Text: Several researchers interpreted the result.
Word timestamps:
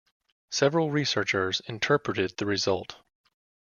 Several 0.49 0.89
researchers 0.89 1.61
interpreted 1.67 2.35
the 2.37 2.47
result. 2.47 2.97